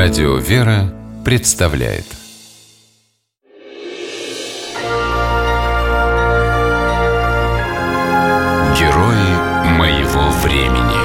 [0.00, 2.04] Радио «Вера» представляет
[8.78, 11.00] Герои моего времени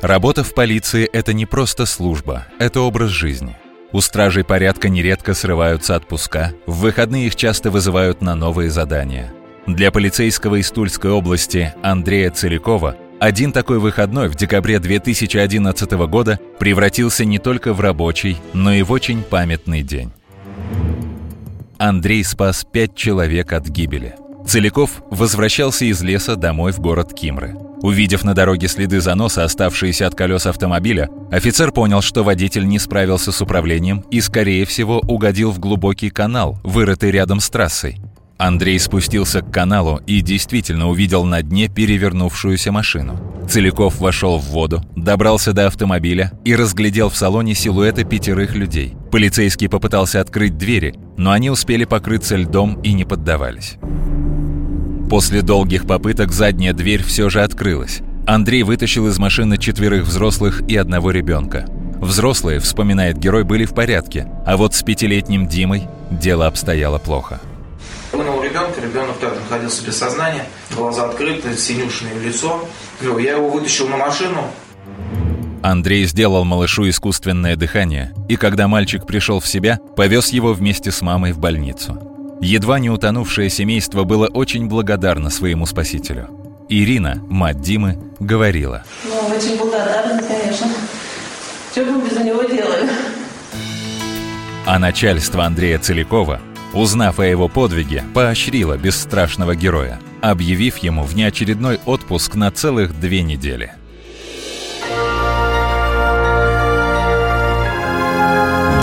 [0.00, 3.54] Работа в полиции– это не просто служба, это образ жизни.
[3.92, 9.34] У стражей порядка нередко срываются отпуска, в выходные их часто вызывают на новые задания.
[9.66, 17.24] Для полицейского из Тульской области Андрея Целикова один такой выходной в декабре 2011 года превратился
[17.24, 20.10] не только в рабочий, но и в очень памятный день.
[21.78, 24.16] Андрей спас пять человек от гибели.
[24.44, 27.54] Целиков возвращался из леса домой в город Кимры.
[27.80, 33.30] Увидев на дороге следы заноса, оставшиеся от колес автомобиля, офицер понял, что водитель не справился
[33.30, 38.00] с управлением и, скорее всего, угодил в глубокий канал, вырытый рядом с трассой.
[38.44, 43.16] Андрей спустился к каналу и действительно увидел на дне перевернувшуюся машину.
[43.48, 48.96] Целиков вошел в воду, добрался до автомобиля и разглядел в салоне силуэты пятерых людей.
[49.12, 53.76] Полицейский попытался открыть двери, но они успели покрыться льдом и не поддавались.
[55.08, 58.00] После долгих попыток задняя дверь все же открылась.
[58.26, 61.66] Андрей вытащил из машины четверых взрослых и одного ребенка.
[62.00, 67.40] Взрослые, вспоминает герой, были в порядке, а вот с пятилетним Димой дело обстояло плохо.
[68.52, 70.44] Ребенка, ребенок так находился без сознания,
[70.76, 72.68] глаза открыты, синюшное лицо.
[73.00, 74.44] Ну, я его вытащил на машину.
[75.62, 81.00] Андрей сделал малышу искусственное дыхание, и когда мальчик пришел в себя, повез его вместе с
[81.00, 81.98] мамой в больницу.
[82.42, 86.28] Едва не утонувшее семейство было очень благодарно своему спасителю.
[86.68, 88.84] Ирина, мать Димы, говорила.
[89.04, 90.66] Ну, очень благодарны, конечно.
[91.70, 92.90] Что бы мы без него делали?
[94.66, 96.38] А начальство Андрея Целикова
[96.74, 103.72] узнав о его подвиге, поощрила бесстрашного героя, объявив ему внеочередной отпуск на целых две недели.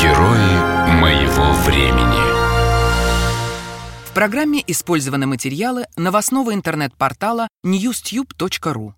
[0.00, 2.28] Герои моего времени
[4.06, 8.92] В программе использованы материалы новостного интернет-портала newstube.ru.